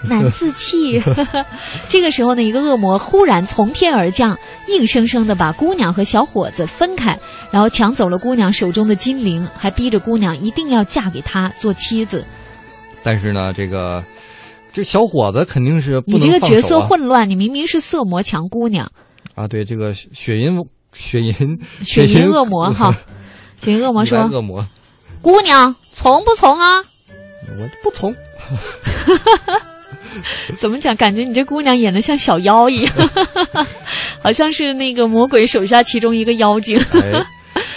[0.04, 1.00] 难自弃。
[1.88, 4.36] 这个时候呢，一个恶魔忽然从天而降，
[4.68, 7.16] 硬生生的把姑娘和小伙子分开，
[7.52, 12.26] 然后抢走了姑娘手中的金铃，还逼着姑娘一定要嫁给他做妻子。
[13.04, 14.04] 但是呢，这个
[14.74, 18.92] 这小伙子肯定是不你这个角色混乱，你明明是色魔强姑娘，
[19.36, 19.48] 啊！
[19.48, 20.58] 对，这个雪银
[20.94, 21.34] 雪银
[21.84, 22.94] 雪银恶魔哈，
[23.62, 24.66] 雪银恶魔说恶魔
[25.22, 26.80] ，：“姑娘从不从啊？
[27.58, 28.14] 我不从。
[30.58, 30.94] 怎么讲？
[30.98, 32.94] 感觉你这姑娘演的像小妖一样，
[34.22, 36.78] 好像是那个魔鬼手下其中一个妖精。
[36.94, 37.26] 哎，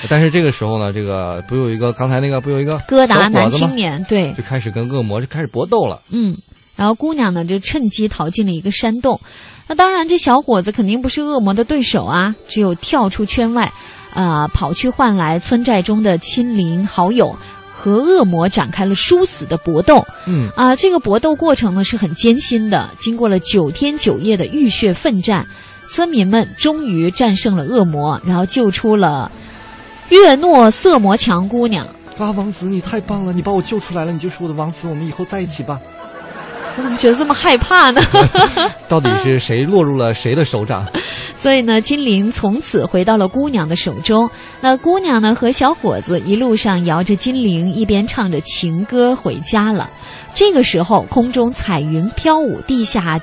[0.08, 6.00] 但是这个时候呢，这个不有一个刚才那个不有一个哥达男青年，对，就开始跟恶魔就开始搏斗了。
[6.10, 6.36] 嗯，
[6.76, 9.20] 然后姑娘呢就趁机逃进了一个山洞。
[9.66, 13.72] 那当然，这小伙子肯定不是恶魔的对手啊，只有跳出圈外，
[14.12, 17.34] 呃，跑去换来村寨中的亲邻好友，
[17.74, 20.04] 和恶魔展开了殊死的搏斗。
[20.26, 25.46] 嗯啊，这个搏斗过程呢是很艰辛的，经过了九天九夜的浴血奋战，
[25.88, 29.32] 村民们终于战胜了恶魔，然后救出了
[30.10, 31.86] 月诺色魔强姑娘。
[32.18, 33.32] 啊，王子，你太棒了！
[33.32, 35.80] 你把我救出来了，你就是我的王子，我们以后在一起吧。
[36.76, 38.00] 我 怎么觉得这么害怕呢？
[38.88, 40.84] 到底是谁落入了谁的手掌？
[41.36, 44.28] 所以呢，金铃从此回到了姑娘的手中。
[44.60, 49.90] 那姑娘呢，和小伙子一路上摇着金铃，一边唱着情歌回家了。
[50.34, 53.20] 这个时候，空中彩云飘舞，地下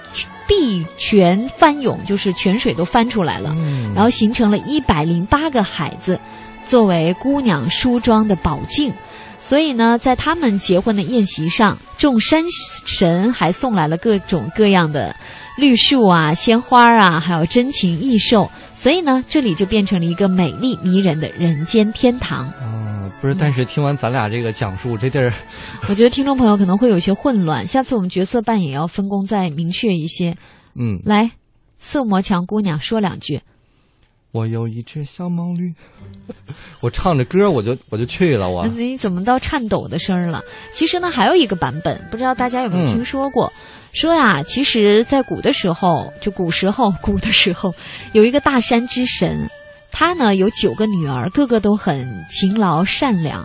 [0.47, 6.20] 碧泉翻涌，就是泉水都翻出来了，嗯、然后形成了一百零八个海子，
[6.66, 8.93] 作为姑娘梳妆的宝镜。
[9.42, 12.44] 所以呢，在他们结婚的宴席上，众山
[12.86, 15.14] 神还送来了各种各样的
[15.58, 18.50] 绿树啊、鲜花啊，还有珍禽异兽。
[18.74, 22.52] 所以呢，这里就变成了一个美丽迷人的人间天堂。
[22.62, 25.34] 嗯，不是，但是听完咱俩这个讲述，这地儿，
[25.89, 27.66] 我觉得听众朋友可能会有些混乱。
[27.66, 30.36] 下次我们角色扮演要分工再明确一些。
[30.76, 31.32] 嗯，来，
[31.80, 33.42] 色魔强姑娘说两句。
[34.32, 35.73] 我有一只小毛驴，
[36.79, 38.49] 我唱着歌我就我就去了。
[38.49, 40.41] 我你怎么到颤抖的声儿了？
[40.73, 43.47] 其实呢，还有一个版本，不知道大家有没有听说过？
[43.47, 43.53] 嗯、
[43.91, 47.73] 说呀，其实，在古的时候，就古时候，古的时候，
[48.13, 49.49] 有一个大山之神，
[49.91, 53.43] 他呢有九个女儿，个个都很勤劳善良。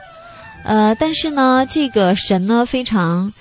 [0.63, 3.33] 呃，但是呢，这个神呢非常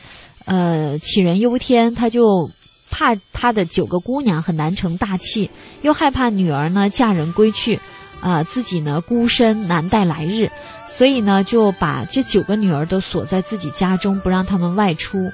[0.45, 2.49] 呃杞人忧天，他就。
[2.97, 7.75] 怕他的九个姑娘很难成大器，又害怕女儿呢嫁人归去，
[8.21, 10.49] 啊、呃，自己呢孤身难待来日，
[10.87, 15.25] 所以呢就把这九个女儿都锁在自己家中，不让他们外出。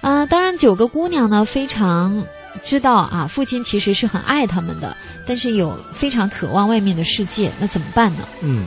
[0.00, 2.24] 啊、呃，当然九个姑娘呢非常
[2.62, 8.20] 知道啊，父亲其实是很爱他们的，但是有非常渴望外面的世界，那怎么办呢？
[8.42, 8.64] 嗯，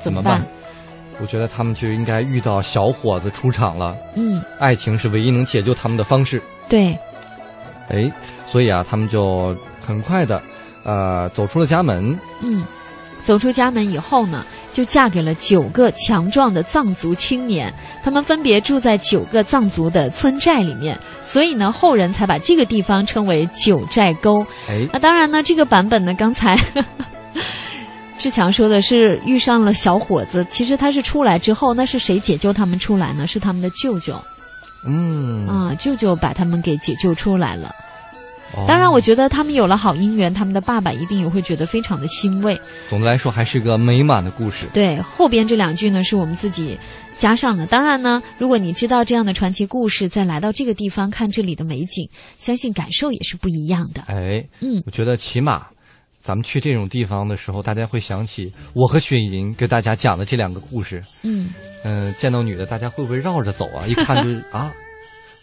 [0.00, 0.44] 怎么办？
[1.20, 3.96] 我觉得他们就应该遇到小伙子出场了。
[4.16, 6.42] 嗯，爱情是唯一能解救他们的方式。
[6.68, 6.98] 对。
[7.88, 8.10] 哎，
[8.46, 10.42] 所以啊，他们就很快的，
[10.84, 12.18] 呃，走出了家门。
[12.42, 12.64] 嗯，
[13.22, 17.72] 走出家门以后呢，就嫁给了九个强壮的藏族青年。
[18.02, 24.44] 他们分别住在九个藏族的村寨里面，所以呢，后人才把这个地方称为九寨沟。
[24.68, 26.58] 哎，那当然呢，这个版本呢，刚才
[28.18, 33.26] 志强说的是遇上了小伙子，其实他是出来之后，那是谁解救他们出来呢？
[33.26, 34.20] 是他们的舅舅。
[34.86, 37.74] 嗯啊，舅舅把他们给解救出来了。
[38.54, 42.58] 哦、当然，我觉得他们有了好姻缘，他们的爸爸一定也会觉得非常的欣慰。
[42.88, 44.66] 总的来说，还是个美满的故事。
[44.72, 46.78] 对，后边这两句呢，是我们自己
[47.18, 47.66] 加上的。
[47.66, 52.08] 当然呢，如果你知道这样的传奇故事，再来到这个地方看这里的美景，
[52.38, 54.02] 相信感受也是不一样的。
[54.06, 55.66] 哎，嗯，我觉得起码
[56.26, 61.00] 咱们去这种地方的时候，大家会想起我和雪莹给大家讲的这两个故事。
[61.22, 61.54] 嗯
[61.84, 63.86] 嗯、呃，见到女的，大家会不会绕着走啊？
[63.86, 64.74] 一看就是 啊。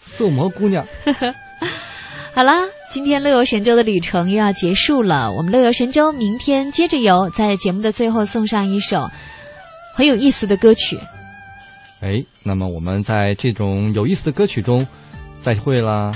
[0.02, 0.86] 色魔姑娘，
[2.36, 5.32] 好啦，今天乐游神州的旅程又要结束了。
[5.32, 9.10] 我们乐游神州明天接着游，在节目的最后送上一首
[9.96, 11.00] 很有意思的歌曲。
[12.02, 14.86] 哎，那么我们在这种有意思的歌曲中
[15.42, 16.12] 再会啦。